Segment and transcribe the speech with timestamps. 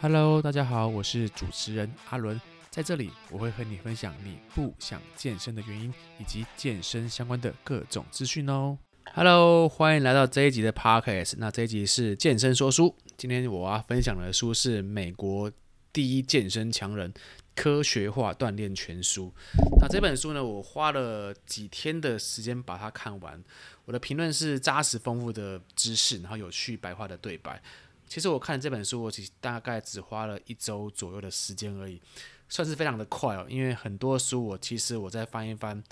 [0.00, 8.78] Hello，大家好，我是主持人阿伦，在这里我会和你分享你不想健身的原因，以及健身相关的各种资讯哦。
[9.12, 11.34] Hello，欢迎来到这一集的 Podcast。
[11.38, 15.50] 那这一集是健身说书，今天我要分享的书是美国
[15.92, 17.12] 第一健身强人
[17.56, 19.34] 科学化锻炼全书。
[19.80, 23.42] 那这本书呢，我花了几天的时间把它看完。
[23.84, 27.60] 我的评论是扎实丰富的知识，然后有趣白话的对白。
[28.08, 32.00] 其实我看这本书，我其实大概只花了一周左右的时间而已，
[32.48, 33.46] 算是非常的快哦。
[33.48, 35.82] 因为很多书我其实我在翻一翻，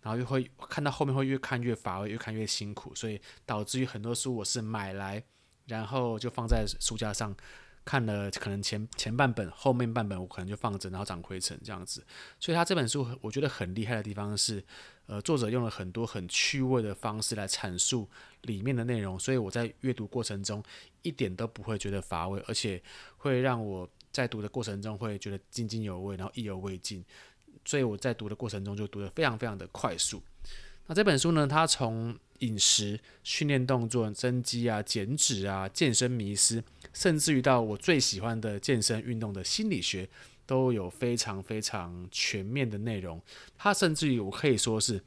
[0.00, 5.22] 然后又会看到后面会越看越乏味，越看越辛苦，所以导致于很多书我是买来，
[5.66, 7.36] 然后就放在书架上。
[7.84, 12.04] 看了可能前前半本，后面半本我可能就放着，然后长灰尘这样子。
[12.40, 14.64] 所以他这本书我觉得很厉害的地方是，
[15.06, 18.08] 呃，作者用了很多很趣味的方式来阐述
[18.42, 20.62] 里面的内容，所以我在阅读过程中
[21.02, 22.82] 一点都不会觉得乏味，而且
[23.18, 27.04] 会让我在读的过程中会觉得津津有味，然后意犹未尽。
[27.66, 30.22] 所以我在读的过程中就读得非常非常的快速。
[30.86, 40.08] 那这本书呢，它从饮食、训练动作、增肌啊、减脂啊、健身迷思，甚至于到我最喜欢的健身运动的心理学，
[40.44, 43.18] 都有非常非常全面的内容。
[43.56, 45.00] 它甚至于我可以说是，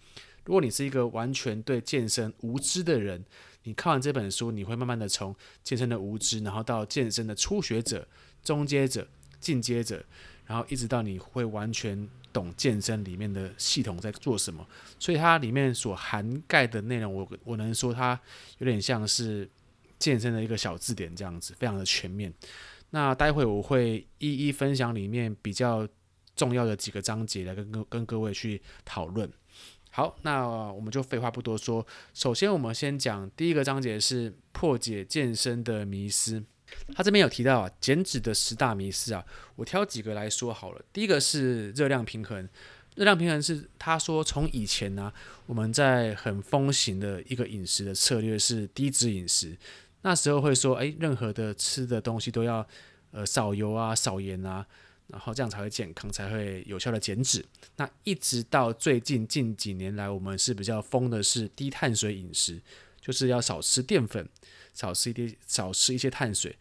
[0.46, 3.24] 如果你是一个完全对健身无知的人，
[3.64, 8.08] 你看完这本书，你会慢慢的从健身的无知，然后到健身的初学者、
[8.42, 9.08] 中阶者、
[9.40, 10.04] 进阶者，
[10.48, 12.10] 然后一直到你会完全。
[12.34, 14.64] 懂健身里面的系统在做什么，
[15.00, 18.20] 所以它里面所涵盖的内容，我我能说它
[18.60, 19.50] 有点像是
[19.98, 22.32] 健身的一个小字典这样子，非常的全面。
[22.92, 25.88] 那待会我会一一分享里面比较
[26.36, 29.28] 重要的几个章节来跟跟跟各位去讨论。
[29.90, 36.44] 好，那我们就废话不多说，首先我们先讲第一个章节是破解健身的迷思。
[36.96, 40.82] 他这边有提到啊，减脂的十大迷思啊，我挑几个来说好了。
[40.92, 42.48] 第一个是热量平衡，
[42.96, 45.12] 热量平衡是他说从以前呢、
[45.46, 49.58] 我们在很风行的一个饮食的策略是低脂饮食，
[50.02, 52.68] 那时候会说，诶，任何的吃的东西都要
[53.12, 54.66] 呃少油啊、少盐啊，
[55.08, 57.46] 然后这样才会健康，才会有效的减脂。
[57.78, 62.60] 那一直到最近近几年来，我们是比较疯的是低碳水饮食，
[63.00, 64.28] 就是要少吃淀粉。
[64.78, 66.56] 少吃一点，少吃一些碳水。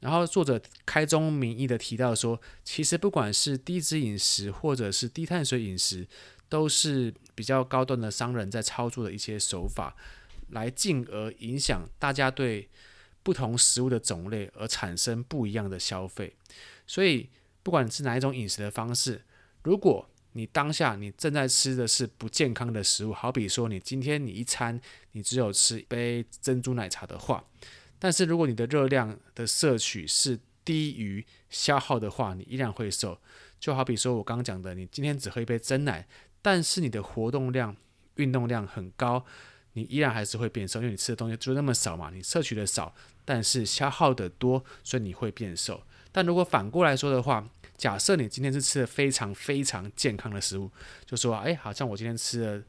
[0.00, 6.04] 然后作者开宗明义的提到说，其实不管是低脂饮食或者是低碳水饮食，
[6.48, 9.94] 都是比较高端的商人在操作的一些手法，
[10.48, 12.68] 来进而影响大家对
[13.22, 16.34] 不同食物的种类而产生不一样的消费。
[16.84, 17.30] 所以，
[17.62, 19.22] 不管是哪一种饮食的方式，
[19.62, 24.80] 如果你当下你正在吃的是不健康的食物，好比说你今天你一餐
[25.12, 27.44] 你只有吃一杯珍珠奶茶的话，
[27.98, 33.18] 但是如果你的热量的摄取是低于消耗的话，你依然会瘦。
[33.60, 36.06] 就好比说我刚刚讲的，你今天只喝一杯珍奶，
[36.40, 37.76] 但是你的活动量、
[38.16, 39.24] 运动量很高，
[39.74, 42.94] 你依然还是会变瘦，因为你吃的东西就那么少嘛，你摄取的少，
[43.24, 45.80] 但是消耗的多，所以你会变瘦。
[46.10, 50.70] 但如果反过来说的话，假设你今天是吃的非常非常健康的食物，
[51.04, 52.62] 就说，哎，好像我今天吃了，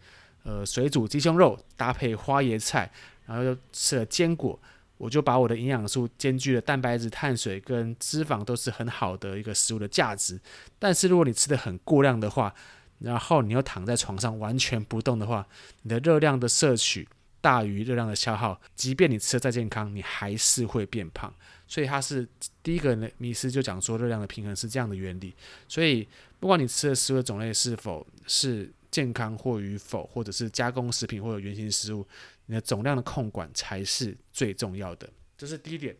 [0.43, 2.91] 呃，水煮鸡胸肉搭配花椰菜，
[3.25, 4.59] 然后又吃了坚果，
[4.97, 10.39] 我就把我的营养素兼具了蛋白质、碳水跟脂肪都是很好的一个食物的价值。
[10.79, 12.53] 但是如果你吃的很过量的话，
[12.99, 15.45] 然后你又躺在床上完全不动的话，
[15.81, 17.07] 你的热量的摄取
[17.43, 21.31] 大于热量的消耗，即便你吃的再健康，你还是会变胖。
[21.67, 22.25] 所以它是
[22.61, 25.35] 第一个呢迷思，就讲说热量的平衡是这样的原理。
[25.67, 26.07] 所以
[26.39, 32.07] 不管你吃的食物的种类是否是健康或与否，或者是加工食品或者原型食物，
[32.45, 35.09] 你的总量的控管才是最重要的。
[35.37, 35.97] 这是第一点。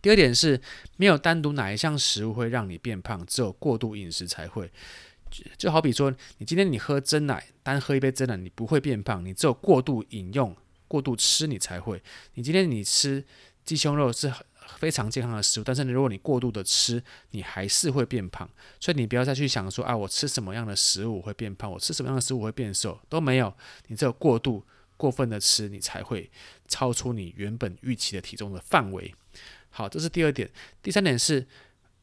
[0.00, 0.60] 第二点是
[0.98, 4.70] 没有单独哪一项食物会让你变胖，只有过度饮食才会。
[5.56, 10.56] 就好比说，你今天你喝真奶，单喝一杯真奶，你不会变胖，你只有过度饮用、
[10.88, 12.02] 过度吃，你才会。
[12.34, 13.24] 你今天你吃。
[13.64, 14.32] 鸡胸肉是
[14.78, 17.02] 非常健康的食物，但是如果你过度的吃，
[17.32, 18.48] 你还是会变胖。
[18.78, 23.52] 所以你不要再去想说啊，我吃什么样的食物会变胖，我吃什么样的食物会变瘦，都没有。
[23.88, 24.64] 你只有过度、
[24.96, 26.30] 过分的吃，你才会
[26.68, 29.12] 超出你原本预期的体重的范围。
[29.70, 30.48] 好，这是第二点。
[30.80, 31.44] 第三点是，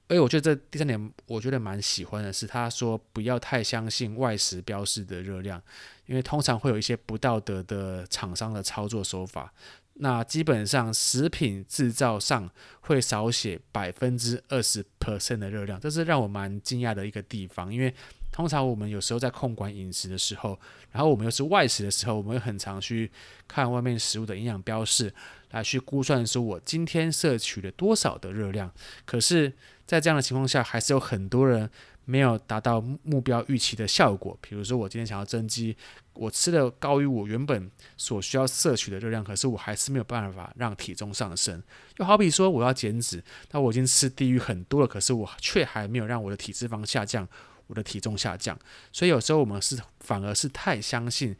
[0.07, 5.61] 哎，我觉得这第三点我觉得蛮喜欢的是，他说不要太相信外食标示的热量，
[6.05, 9.53] 因为通常会有一些不道德的厂商的操作手法。
[9.95, 12.49] 那基本上，食品制造上
[12.81, 17.71] 会少写百分之二十 percent 的热量，这是让我蛮惊讶的一个地方。
[17.71, 17.93] 因为
[18.31, 20.59] 通常我们有时候在控管饮食的时候，
[20.91, 23.11] 然后我们又是外食的时候，我们会很常去
[23.47, 25.13] 看外面食物的营养标示，
[25.51, 28.73] 来去估算说我今天摄取了多少的热量。
[29.05, 29.53] 可是，
[29.85, 31.69] 在这样的情况下，还是有很多人
[32.05, 34.37] 没有达到目标预期的效果。
[34.41, 35.75] 比如说，我今天想要增肌，
[36.13, 41.61] 我吃的高于我原本所需要摄取的热量，可是我还是没有办法让体重上升。
[41.97, 47.27] 又好比说，我要减脂，那我已经吃低于很多了，可是我却还没有让我的体脂肪下降。
[47.67, 48.59] 我的体重下降，
[48.91, 51.33] 所以有时候我们是反而是太相信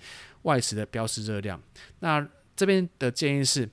[0.43, 1.61] 外食的标示热量。
[1.99, 2.25] 那
[2.55, 3.69] 这边的建议是，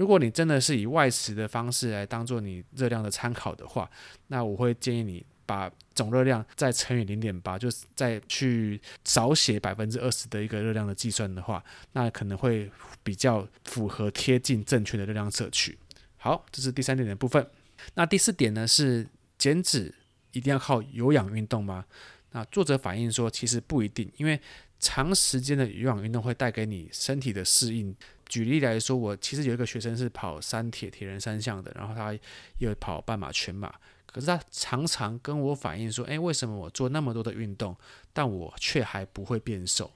[0.00, 3.90] 如果你真的是以外食的方式来当做你热量的参考的话，
[4.28, 11.62] 那我会建议你把总热量再乘以零点八，就是再去少写百分之二十的一个热量的计算的话，
[11.92, 12.70] 那可能会
[13.02, 15.78] 比较符合贴近正确的热量摄取。
[16.16, 17.46] 好，这是第三点的部分。
[17.92, 19.06] 那第四点呢是
[19.36, 19.94] 减脂。
[20.32, 21.84] 一定要靠有氧运动吗？
[22.30, 24.40] 那作者反映说，其实不一定，因为
[24.78, 27.94] 长时间的有氧运动会带给你身体的适应。
[28.30, 32.16] 举例来说，我其实有一个学生是跑三铁、铁人三项的，然后他
[32.58, 33.74] 又跑半马、全马，
[34.06, 37.76] 可是他常常跟我反映说，诶，为什么我做那么多的运动，
[38.12, 39.90] 但我却还不会变瘦？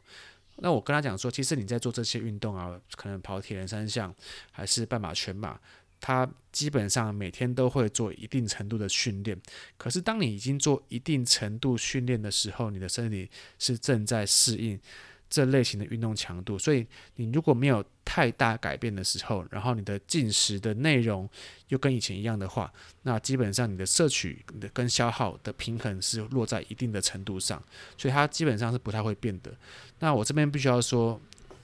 [0.56, 4.12] 那我跟他讲说，其实你在做这些运动啊，可能跑铁人三项
[4.50, 5.58] 还是半马、全马。
[6.00, 9.40] 他基本上每天都会做一定程度的训练，
[9.78, 14.78] 可是当你已经做一定程度训练的时候，你的身体是正在适应
[15.34, 16.86] 这类型的运动强度，所以
[17.16, 21.28] 你如果没有太大改变的时候，然后你的进食的内容
[21.66, 22.72] 又跟以前一样的话，
[23.02, 27.60] 那基本上你的摄取跟消耗的平衡是落在一定的程度上，
[27.98, 29.52] 所以它基本上是不太会变的。
[29.98, 31.20] 那我这边必须要说，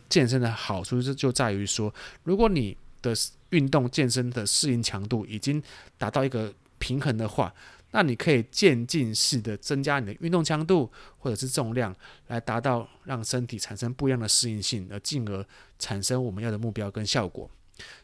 [0.09, 1.95] 健身的好处是就在于说，
[2.25, 3.15] 如果你的
[3.51, 5.63] 运动健身的适应强度已经
[5.97, 7.55] 达到一个平衡的话，
[7.93, 11.95] 那你可以渐进式的增加你的运动强度或者是重量，
[12.29, 15.45] 来达到让身体产生不一样的适应性，而进而
[15.79, 17.51] 产生我们要的目标跟效果。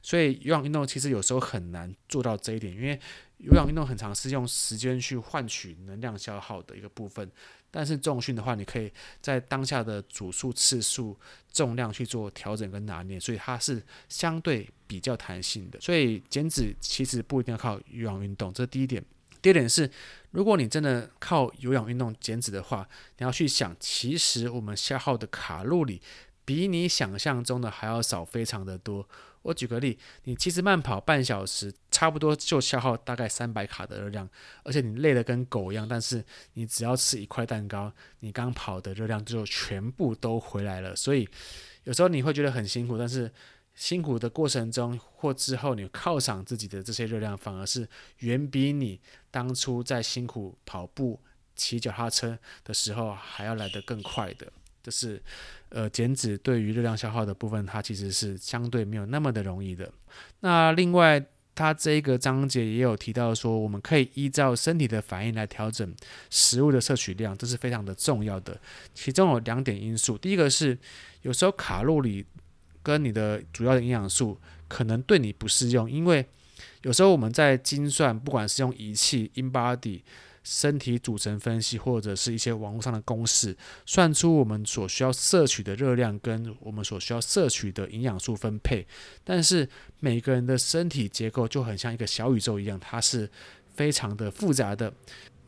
[0.03, 2.99] 所以有氧运动其实有时候很难做到这一点，因为
[3.38, 7.31] 有氧运动很常是用时间去换取能量消耗的一个部分。
[7.71, 8.91] 但是重训的话，你可以
[9.21, 11.15] 在当下的组数、次数、
[11.53, 15.79] 重量去做调整跟拿捏，所以它是相对比较弹性的。
[15.79, 19.05] 所以减脂其实不一定要靠有氧运动，这是第一点。
[19.47, 19.89] 第二点是，
[20.33, 22.89] 如果你真的靠有氧运动减脂的话，
[23.19, 26.03] 你要去想，其实我们消耗的卡路里
[26.45, 29.09] 比你想象中的还要少，非常的多。
[29.43, 34.29] 我举个例，你其实慢跑半小时，差不多就消耗大概三百卡的热量，
[34.65, 40.97] 而且你累得跟狗一样，但是你只要吃一块蛋糕，你刚跑的热量就全部都回来了。
[40.97, 41.29] 所以
[41.85, 43.31] 有时候你会觉得很辛苦，但是
[43.76, 47.88] 辛苦的过程中或之后，你犒赏自己的这些热量，反而是
[48.19, 48.99] 远比你
[49.31, 51.20] 当初在辛苦跑步、
[51.55, 54.50] 骑脚踏车的时候还要来得更快的。
[54.82, 55.20] 就是，
[55.69, 59.93] 呃，减脂对于热量消耗的部分，它其实是相对没有那么的容易的。
[60.40, 61.20] 那另外，
[61.56, 65.93] 它这一个章节也有提到说，我们可以依照身体的反应来调整
[66.31, 68.61] 食物的摄取量，这是非常的重要的。
[68.94, 70.78] 其中有两点因素，第一个是
[71.23, 72.25] 有时候卡路里
[72.87, 74.38] 跟你的主要的营养素
[74.69, 76.25] 可能对你不适用，因为
[76.83, 80.03] 有时候我们在精算，不管是用仪器、InBody。
[80.49, 88.87] 身体组成分析或者是一些网络上的公式，算出我们所需要摄取的热量跟我们所需要摄取的营养素分配。
[89.25, 89.69] 但是
[89.99, 93.29] 每个人的身体结构就很像一个小宇宙一样，它是
[93.75, 94.93] 非常的复杂的。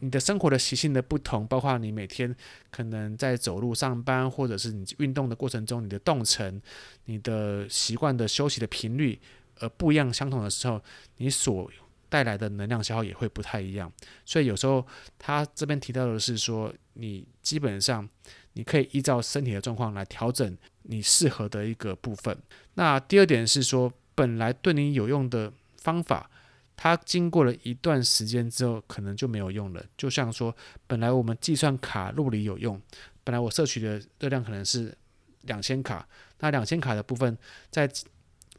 [0.01, 2.35] 你的生活的习性的不同，包括你每天
[2.71, 6.61] 可能在走路上班，或者是你运动的过程中，你的动程、
[7.05, 9.19] 你的习惯的休息的频率，
[9.61, 10.81] 而不一样相同的时候，
[11.17, 11.71] 你所
[12.09, 13.93] 带来的能量消耗也会不太一样，
[14.25, 14.87] 所以有时候
[15.19, 18.09] 他这边提到的是说，你基本上
[18.55, 22.37] 你可以依照身体的状况来调整你适合的一个部分。
[22.75, 26.31] 那第二点是说，本来对你有用的方法，
[26.79, 29.85] 它经过了一段时间之后，可能就没有用了。
[29.99, 30.57] 就像说，
[30.87, 32.81] 本来我们计算卡路里有用，
[33.23, 34.97] 本来我摄取的热量可能是
[35.43, 36.09] 两千卡，
[36.39, 37.37] 那两千卡的部分
[37.71, 37.91] 在。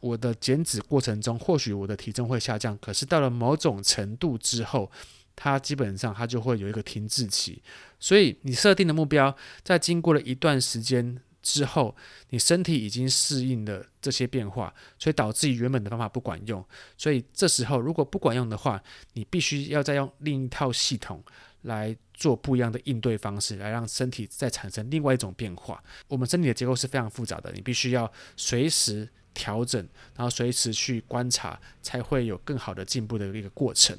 [0.01, 4.89] 我的减脂过程中，或许我的体重会下降，可是到了某种程度之后，
[5.35, 7.61] 它基本上它就会有一个停滞期。
[7.99, 11.95] 所以你设定的目标，在经过了一段时间之后，
[12.29, 16.63] 你身体已经适应了这些变化，所以导致于原本的方法不管用。
[16.97, 18.81] 所以这时候如果不管用的话，
[19.13, 21.23] 你必须要再用另一套系统
[21.63, 25.83] 来做不一样的应对方式，来让身体再产生另外一种变化。
[26.07, 29.09] 我们身体的结构是非常复杂的，你必须要随时。
[29.31, 29.79] 调整，
[30.15, 33.97] 然后随时去观察，才会有更好的进步的一个过程。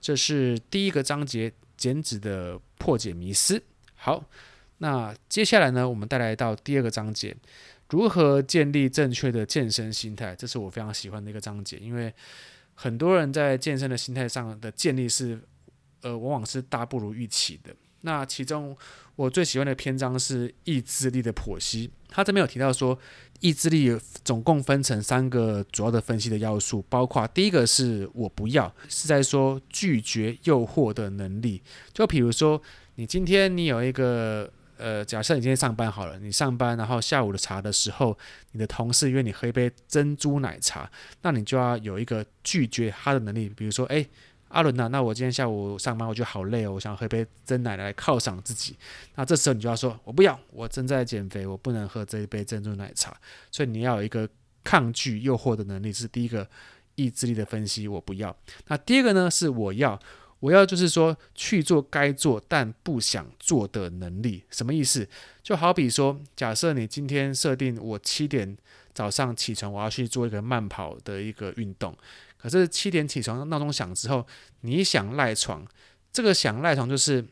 [0.00, 3.62] 这是第一个章节减脂的破解迷思。
[3.94, 4.24] 好，
[4.82, 7.36] 那接下来呢，我们带来到第二个章节，
[7.88, 10.34] 如何建立正确的健身心态。
[10.34, 12.12] 这是我非常喜欢的一个章节，因为
[12.74, 15.40] 很多人在健身的心态上的建立是，
[16.00, 17.72] 呃，往往是大不如预期的。
[18.00, 18.76] 那其中
[19.14, 21.88] 我最喜欢的篇章是意志力的剖析。
[22.08, 22.98] 他这边有提到说，
[23.38, 31.62] 意志力总共分成三个主要的分析的要素，包括第一个是我不要，是在说拒绝诱惑的能力。
[31.92, 32.60] 就比如说，
[32.96, 38.18] 你今天你有一个呃，假设你今天上班好了，你上班然后下午的茶的时候，
[38.50, 40.90] 你的同事约你喝一杯珍珠奶茶，
[41.22, 43.48] 那你就要有一个拒绝他的能力。
[43.48, 44.08] 比如说，诶。
[44.54, 48.76] 阿伦呐、那我今天下午上班，我觉得好累哦，我想喝杯珍奶来犒赏自己。
[49.14, 53.16] 那这时候你就要说，我不要，我正在减肥，我不能喝这一杯珍珠奶茶。
[53.50, 54.28] 所以你要有一个
[54.62, 56.46] 抗拒诱惑的能力，是第一个
[56.96, 57.88] 意志力的分析。
[57.88, 58.36] 我不要。
[58.66, 59.98] 那第二个呢，是我要，
[60.42, 64.42] 我要就是说去做该做但不想做的能力。
[64.50, 65.08] 什么意思？
[65.40, 68.56] 就好比说，假设你今天设定我七点
[68.92, 71.96] 早上起床，我要去做一个慢跑的一个运动。
[72.36, 74.26] 可是七点起床，闹钟响之后，
[74.62, 75.64] 你想赖床，
[76.12, 77.24] 这个想赖床就是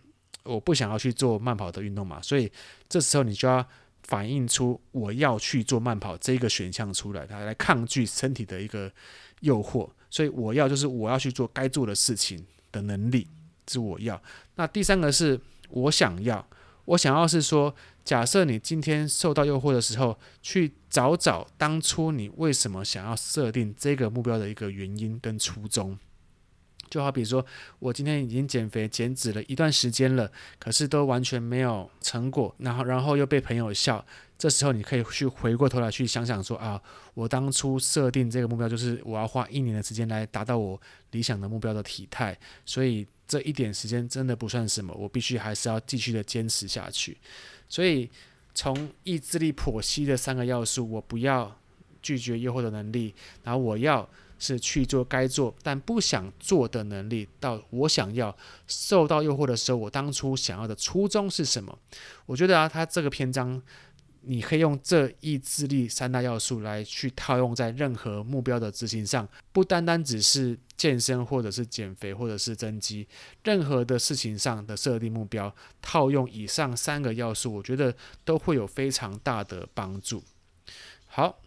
[0.45, 2.49] 我不想要去做慢跑的运动嘛，所以
[2.89, 3.67] 这时候你就要
[4.05, 8.89] 反映出我要去做慢跑这个选项出来，它来抗拒身体的一个
[9.41, 9.91] 诱惑。
[10.09, 13.27] 所以我要就是我要去做该做的事情的能力，
[13.69, 14.23] 是我要。
[14.57, 16.47] 那第三个是我想要，
[16.85, 17.75] 我想要是说。
[18.03, 25.97] 假设你今天受到诱惑的时候，去找找当初你为什么想要设定这个目标的一个原因跟初衷。
[26.89, 27.45] 就好比说，
[27.79, 34.05] 我今天已经减肥减脂了一段时间了，可是都完全没有成果，然后然后又被朋友笑。
[34.41, 36.81] 这时候你可以去回过头来去想想说啊，
[37.13, 40.81] 我当初设定这个目标就是我要花一年的时间来达到我
[41.11, 47.19] 理想的目标的体态，所以这一点时间真的不算什么，我必须还是要继续的坚持下去。
[47.69, 48.09] 所以，
[48.55, 51.55] 从意志力剖析的三个要素，我不要
[52.01, 58.35] 拒绝诱惑的能力，然后我要是去做该做但不想做的能力，到我想要
[58.67, 61.79] 受到诱惑的时候，我当初想要的初衷是什么？
[62.25, 63.61] 我觉得啊，他这个篇章。
[64.23, 73.07] 你可以用这意志力三大要素来去套用在任何目标的执行上，不单单只是健身或者是减肥或者是增肌，
[73.45, 80.23] 任何的事情上的设定目标，套用以上三个要素，我觉得都会有非常大的帮助。
[81.07, 81.41] 好。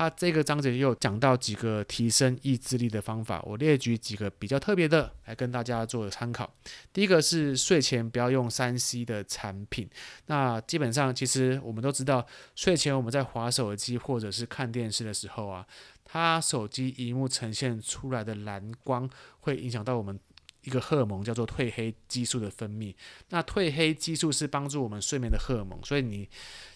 [0.00, 6.50] 他这个章节又讲到几个提升意志力的方法，我列举几个比较特别的来跟大家做参考。
[6.90, 9.86] 第一个是睡前不要用三 C 的产品。
[10.24, 15.66] 那基本上其实我们都知道，睡前我们在划手机或者是看电视的时候啊，
[16.02, 19.06] 它手机荧幕呈现出来的蓝光
[19.40, 20.18] 会影响到我们
[20.62, 22.94] 一个荷尔蒙叫做褪黑激素的分泌。
[23.28, 26.26] 那褪黑激素是帮助我们睡眠的荷尔蒙，所以你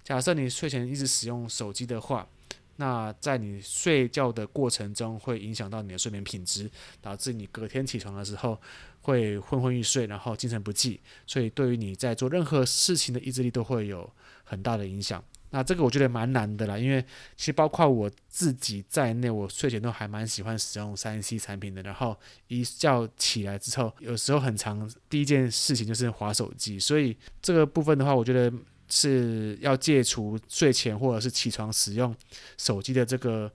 [0.03, 2.29] 假设你睡前一直使用手机的话，
[2.77, 8.61] 那在你睡觉的过程中，会影响到你的睡眠品质，导致你隔天起床的时候
[9.03, 11.01] 会昏昏欲睡，然后精神不济。
[11.27, 14.11] 所以对于你在做任何事情的意志力都会有
[14.43, 15.23] 很大的影响。
[15.51, 17.01] 那这个我觉得蛮难的啦，因为
[17.37, 21.81] 其实包括我自己在内，我睡前都还蛮喜欢使用三 C 产品的。
[21.83, 26.81] 然后一觉起来之后，有时候很长，第一件事情就是滑手机。
[26.81, 28.53] 所以这个部分的话，我觉得。
[28.89, 32.15] 是要戒除睡前或者是起床使用
[32.59, 33.51] 手机的这个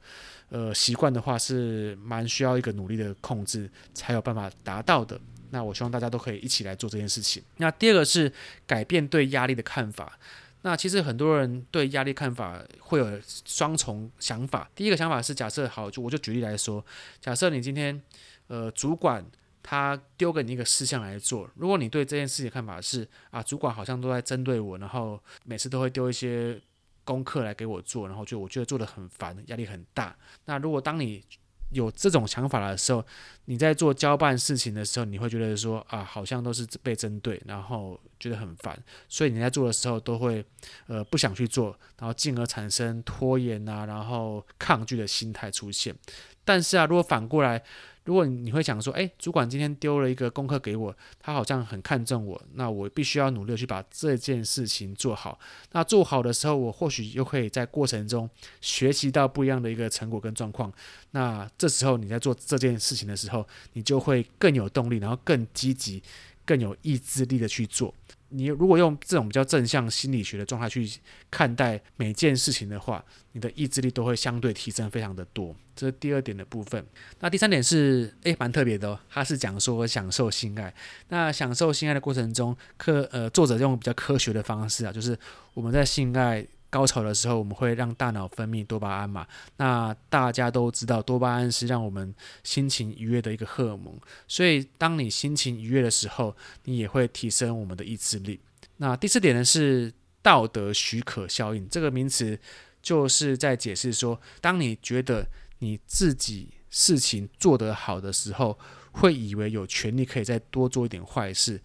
[0.49, 5.19] 呃习惯的话，是蛮需要一个努力的控制才有办法达到的。
[5.51, 7.41] 那我希望大家都可以一起来做这件事情。
[7.57, 8.31] 那第二个是
[8.67, 10.17] 改变对压力的看法。
[10.61, 14.69] 那其实很多人对压力看法会有双重想法。
[14.75, 16.85] 第一个想法是假设好，就我就举例来说，
[17.21, 18.01] 假设你今天
[18.47, 19.25] 呃主管。
[19.61, 26.59] 他丢给你一个事项来做，如果你对这件事情的看法是啊，主管好像都在针对我，然后每次都会丢一些
[27.03, 30.15] 功课来给我做，然后就我觉得做的很烦，压力很大。
[30.45, 31.23] 那如果当你
[31.71, 33.05] 有这种想法的时候，
[33.45, 40.43] 你在做交办事情的时候，你会觉得说啊，好像都是被针对，然后觉得很烦，所以你在做的时候都会
[40.87, 45.95] 呃不想去做，然后进而产生拖延啊，然后抗拒的心态出现。
[46.43, 47.63] 但是啊，如果反过来，
[48.09, 55.39] 如果你会想说，诶，主管今天丢了一个功课给我，他好像很看重我，那我必须要努力去把这件事情做好。
[55.73, 58.27] 那做好的时候，我或许又可以在过程中
[58.61, 60.73] 学习到不一样的一个成果跟状况。
[61.11, 66.01] 那这时候你在做这件事情的时候，你就会更有动力，然后更积极、
[66.43, 67.93] 更有意志力的去做。
[68.29, 70.89] 你如果用这种比较正向心理学的状态去
[71.29, 75.55] 看待每件事情的话，你的意志力都会相对提升非常的多。
[75.75, 76.85] 这是第二点的部分。
[77.19, 80.73] 那第三点是，诶，蛮特别的哦，它是讲说享受性爱。
[81.07, 85.17] 那享受性爱的过程中，科呃作者用比较科学的方式啊，就是
[85.53, 89.27] 我们在性爱高潮的时候，我们会让大脑分泌多巴胺嘛。
[89.57, 93.99] 那大家都知道，多巴胺是让我们心情愉悦的一个荷尔蒙。
[94.27, 96.35] 所以，当你心情愉悦的时候，
[96.65, 98.39] 你也会提升我们的意志力。
[98.77, 101.67] 那第四点呢，是道德许可效应。
[101.67, 102.39] 这个名词
[102.81, 105.27] 就是在解释说，当你觉得
[105.59, 108.57] 你自己事情做得好的时候，
[108.91, 111.59] 会以为有权利可以再多做一点坏事。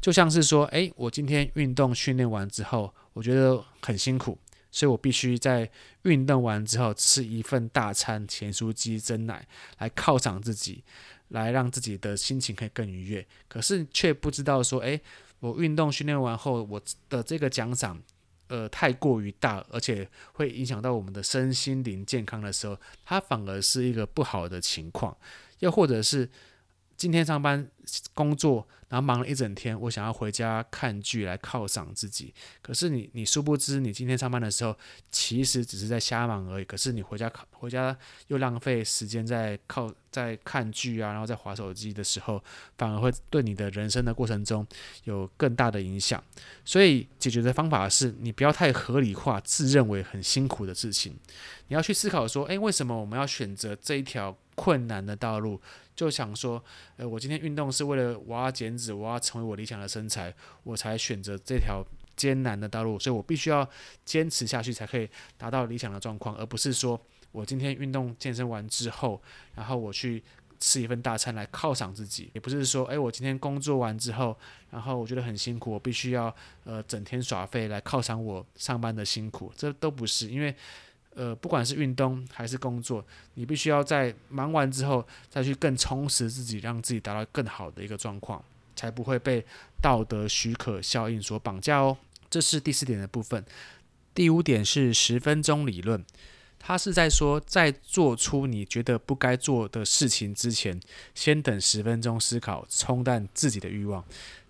[0.00, 4.38] 就像是说，诶，我今天运动训练完之后，我觉得很辛苦。
[4.74, 5.70] 所以我必须在
[6.02, 9.46] 运动完之后吃一份大餐，咸酥鸡、珍奶，
[9.78, 10.82] 来犒赏自己，
[11.28, 13.24] 来让自己的心情可以更愉悦。
[13.46, 15.00] 可是却不知道说，诶，
[15.38, 18.02] 我运动训练完后，我的这个奖赏，
[18.48, 25.16] 呃，太过于大，而且会影响到我们的身心灵健康的时候，它反而是一个不好的情况。
[25.60, 26.28] 又或者是
[26.96, 27.70] 今天上班
[28.14, 28.66] 工作。
[28.86, 32.32] 然后忙了一整天，我想要回家看剧来犒赏自己。
[32.62, 34.76] 可是你，你殊不知，你今天上班的时候，
[35.10, 36.64] 其实只是在瞎忙而已。
[36.64, 37.96] 可是你回家回家
[38.28, 42.40] 又浪费时间在靠在看剧啊，然后在划手机的时候，
[42.78, 44.64] 反而会对你的人生的过程中
[45.04, 46.22] 有更大的影响。
[46.64, 51.18] 所以，解决的方法是你不要太合理化自认为很辛苦的事情。
[51.66, 55.60] 你要去思考说，诶，为什么我们要选择这一条困难的道路？
[55.96, 56.62] 就想说，
[56.96, 63.68] 诶，我今天运动是为了我要减脂，我要成为我理想的身材，我才选择这条艰难的道路，所以我必须要
[64.04, 67.00] 坚持下去，才可以达到理想的状况，而不是说
[67.32, 69.20] 我今天运动健身完之后，
[69.56, 70.22] 然后我去
[70.60, 74.38] 吃一份大餐来犒赏自己，也不是说，诶，我今天工作完之后，
[74.70, 80.54] 然后我觉得很辛苦，我必须要呃整天耍废来犒赏我上班的辛苦，这都不是，因为。
[81.14, 83.04] 呃，不管是运动还是工作，
[83.34, 88.42] 你必须要在忙完之后再去更充实自己，让自己达到更好的一个状况，
[88.74, 89.44] 才不会被
[89.80, 91.96] 道德许可效应所绑架哦。
[92.28, 93.44] 这是第四点的部分。
[94.12, 96.04] 第五点是十分钟理论，
[96.58, 100.80] 它是在说，在做出你觉得不该做的事情之前，
[101.14, 104.04] 先等十分钟思考，冲淡自己的欲望。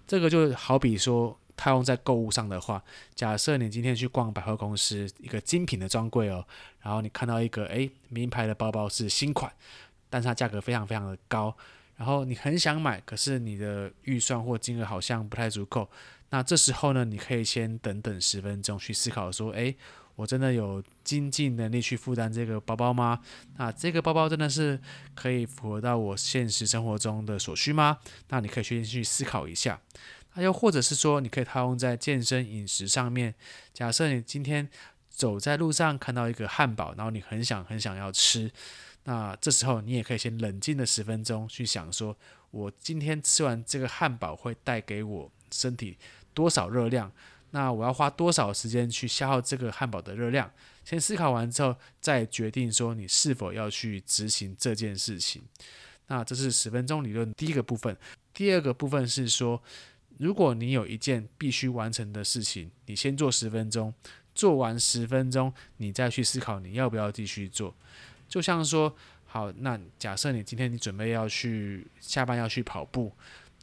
[0.06, 1.38] 这个就好比说。
[1.56, 2.82] 套用在购物上的话，
[3.14, 6.44] 假设你今天去逛百货公司，一个精品的专柜哦，
[6.82, 9.52] 然后你看到一个诶名牌的包包是新款，
[10.10, 11.56] 但是它价格非常非常的高，
[11.96, 15.88] 然后你很想买，可是你的预算或金额好像不太足够，
[16.30, 19.76] 那这时候呢，你可以先等等十分钟去思考说，诶，
[20.16, 23.20] 我真的有经济能力去负担这个包包吗？
[23.56, 24.80] 那这个包包真的是
[25.14, 27.98] 可以符合到我现实生活中的所需吗？
[28.28, 29.80] 那你可以先去思考一下。
[30.34, 33.34] 那又或者是说，你可以套用在健身饮食上面。
[33.72, 34.68] 假设你今天
[35.08, 38.50] 走在路上看到一个汉堡，然后你很想很想要吃，
[39.04, 42.16] 那这时候你也可以先冷静的十分钟去想说，
[42.50, 45.96] 我今天吃完这个汉堡会带给我身体
[46.34, 47.12] 多少热量？
[47.52, 50.50] 那我要花多少时间去消耗这个汉堡的热量？
[50.84, 55.44] 先思考完之后，再决定说你是否要去执行这件事情。
[56.08, 57.96] 那这是十分钟理论第一个部分。
[58.32, 59.62] 第二个部分是说。
[60.18, 63.92] 如果你有一件必须完成的事情，你先做十分钟，
[64.34, 67.74] 做完十分钟，你再去思考你要不要继续做。
[68.28, 68.94] 就像说，
[69.26, 73.12] 好，那假设你今天你准备要去下班要去跑步，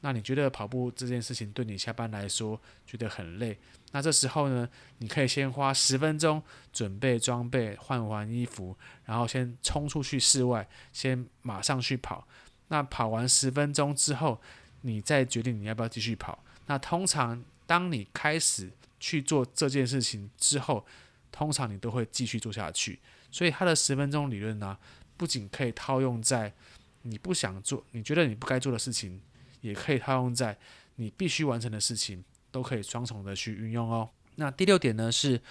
[0.01, 3.57] 那你觉得跑步这件事情对你下班来说觉得很累，
[3.91, 6.41] 那这时候呢，你可以先花十分钟
[6.73, 12.27] 准备装备，换完衣服，然后先冲出去室外，先马上去跑。
[12.67, 14.41] 那跑完十分钟之后，
[14.81, 16.43] 你再决定你要不要继续跑。
[16.67, 20.85] 那通常，当你开始去做这件事情之后，
[21.31, 22.99] 通常你都会继续做下去。
[23.31, 24.77] 所以，它的十分钟理论呢，
[25.17, 26.53] 不仅可以套用在
[27.01, 29.21] 你不想做、你觉得你不该做的事情，
[29.61, 30.57] 也可以套用在
[30.95, 34.09] 你必须完成的事情，都可以双重的去运用哦。
[34.35, 35.41] 那第六点呢，是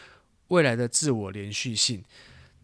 [0.48, 2.04] 未来的自我连续性。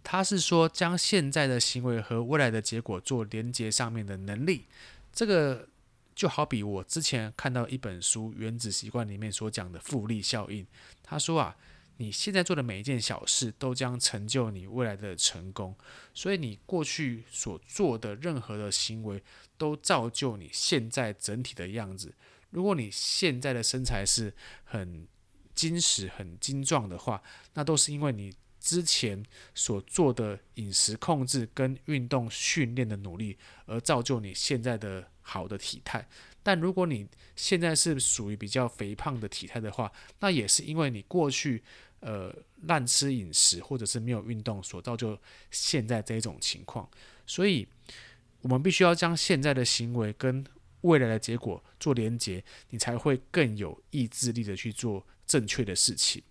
[0.03, 4.65] 它是说，将现在的行为和未来的结果做连接上面的能力。
[5.13, 5.69] 这个。
[6.17, 10.67] 就好比我之前看到一本书《原子习惯》里面所讲的复利效应，
[11.03, 11.55] 他说啊，
[11.99, 15.77] 你现在做的每一件小事都将成就你未来的成功，
[16.15, 19.23] 所以你过去所做的任何的行为
[19.59, 22.15] 都造就你现在整体的样子。
[22.51, 25.07] 如果你现在的身材是很
[25.55, 27.23] 精实、很精壮的话，
[27.55, 28.35] 那都是因为你。
[28.59, 29.25] 之前
[29.55, 36.07] 所做的饮食控制跟运动训练的努力，而造就你现在的好的体态。
[36.45, 41.61] 但如果你现在是属于比较肥胖的体态的话，那也是因为你过去
[41.99, 45.19] 呃滥吃饮食或者是没有运动所造就
[45.51, 46.89] 现在这一种情况。
[47.27, 47.67] 所以，
[48.43, 50.47] 我们必须要将现在的行为跟
[50.83, 56.23] 未来的结果做连结，你才会更有意志力的去做正确的事情。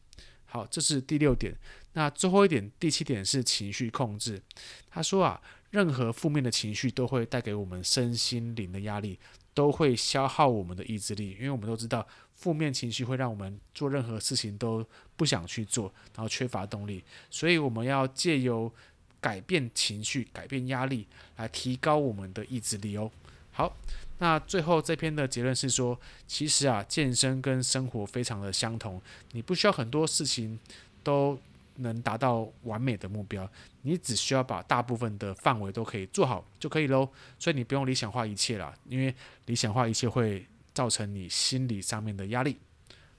[0.46, 1.54] 好，这是第六点。
[1.92, 4.42] 那最后一点，第七点是情绪控制。
[4.90, 5.42] 他说啊，
[5.76, 9.20] 任何负面的情绪都会带给我们身心灵的压力，
[9.54, 11.32] 都会消耗我们的意志力。
[11.32, 14.86] 因为我们都知道，负面情绪会让我们做任何事情都
[15.18, 17.04] 不想去做，然后缺乏动力。
[17.30, 18.72] 所以我们要借由
[19.20, 23.12] 改变情绪、改变压力，来提高我们的意志力哦。
[23.52, 23.76] 好。
[24.18, 29.02] 那最后这篇的结论是说，其实啊，健身跟生活非常的相同，
[29.34, 30.58] 你不需要很多事情
[31.04, 31.38] 都
[31.78, 33.50] 能达到完美的目标，
[33.82, 37.10] 你只需要把大部分的范围都可以做好就可以喽。
[37.40, 39.14] 所以你不用理想化一切啦，因为
[39.46, 42.58] 理想化一切会造成你心理上面的压力。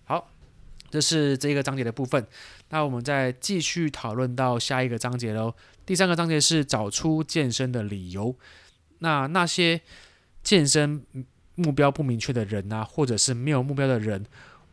[0.05, 0.31] 好，
[0.91, 2.27] 这是这个章节的部分。
[2.71, 5.55] 那我们再继续讨论到下一个章节喽。
[5.85, 8.37] 第三个章节是找出健身的理由。
[8.99, 9.81] 那那些。
[10.47, 11.05] 健身
[11.57, 14.25] 目标不明确的人啊，或者是没有目标的人，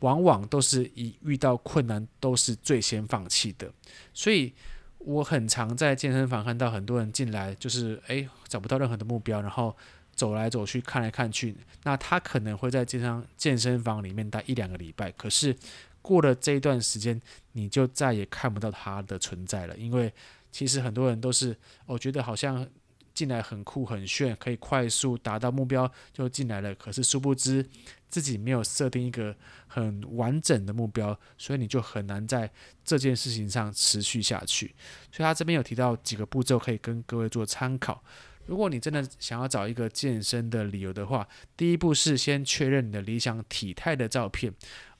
[0.04, 3.72] 往往都是一遇到困难都是最先放弃的。
[4.14, 4.54] 所以
[4.98, 9.76] 我很常在健身房看到很多人进来，就是诶找不到任何的目标，然后
[10.14, 11.56] 走来走去看来看去。
[11.84, 15.56] 那他可能会在健身健身房里面待一两个礼拜，可是
[16.02, 17.22] 过了这一段时间，
[17.54, 19.78] 你就再也看不到他的存在了。
[19.78, 20.14] 因为
[20.52, 22.68] 其实很多人都是，我觉得好像。
[23.14, 26.74] 进来很酷很炫，可以快速达到目标就进来了。
[26.76, 27.66] 可是殊不知
[28.08, 29.36] 自己没有设定一个
[29.68, 32.52] 很完整的目标，所以你就很难在
[32.84, 34.76] 这件事情上持续下去。
[35.12, 38.04] 所以他这边有提到几个步骤可以跟各位做参考。
[38.46, 44.54] 如果你真的想要找一个健身的理由的话，第一步是先确认你的理想体态的照片，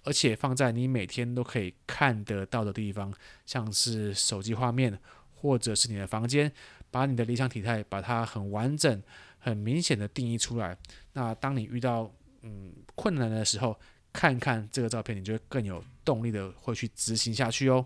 [0.04, 3.14] 而且放在你每天都可以看得到的地方，
[3.46, 4.98] 像是手机画面
[5.34, 6.54] 或者是你的房间。
[6.94, 9.02] 把你的理想体态，把它很完整、
[9.40, 10.78] 很明显的定义出来。
[11.14, 12.12] 那当你遇到
[12.44, 13.76] 嗯困难的时候，
[14.14, 17.84] 看看这个照片，你就会更有动力的会去执行下去哦。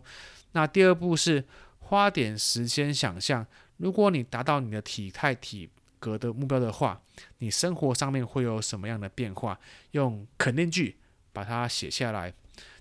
[0.52, 1.42] 那第二步是
[1.80, 7.02] 花点时间想象，如果你达到你的体态体格的目标的话，
[7.38, 9.58] 你生活上面会有什么样的变化？
[9.92, 10.98] 用肯定句
[11.32, 12.34] 把它写下来。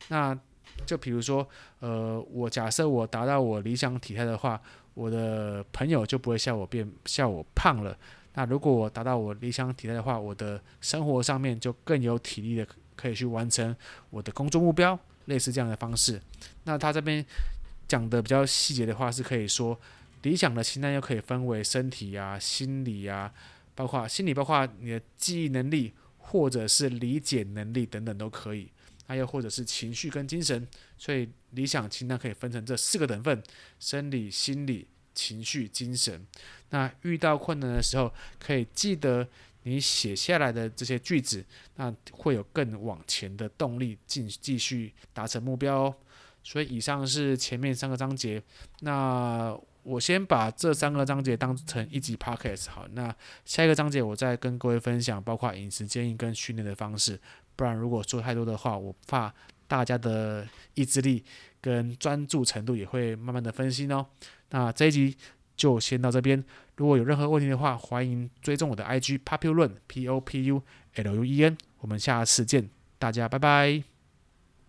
[0.09, 0.37] 那
[0.85, 4.61] 就比如说，呃，我假设我达到我理想体态的话。
[4.97, 7.95] 我的朋友就不会笑我变笑我胖了。
[8.33, 13.77] 那如果我达到我理想体态的话，我的生活上面就更有体力的，可以去完成
[14.09, 16.19] 我的工作目标，类似这样的方式。
[16.65, 17.25] 那他这边
[17.87, 19.79] 讲的比较细节的话，是可以说
[20.23, 23.31] 理想的清单又可以分为身体啊、心理啊，
[23.75, 28.71] 包括心理，包括你的记忆能力或者是理解能力等等都可以。
[29.07, 33.43] 还有或者是情绪跟精神，所以理想清单可以分成这四个等份：
[33.79, 36.27] 生理、心理、情绪、精神。
[36.71, 39.27] 那遇到困难的时候，可以记得
[39.63, 41.45] 你写下来的这些句子，
[41.77, 45.97] 那会有更往前的动力，进继续达成目标哦。
[46.43, 48.43] 所以以上是前面三个章节。
[48.81, 57.21] 那我先把这三个章节当成一集 podcast 好，那下一个章节我再跟各位分享，包括饮食建议跟训练的方式。
[57.57, 59.33] 不然，如果说太多的话，我怕
[59.67, 61.25] 大家的意志力
[61.61, 64.07] 跟专注程度也会慢慢的分析哦。
[64.51, 65.17] 那这一集
[65.57, 66.43] 就先到这边。
[66.77, 70.63] 如果有任何问题的话，欢迎追踪我的 IG Populuen P O P U
[70.95, 71.57] L U E N。
[71.79, 73.96] 我们下次见，大家拜拜。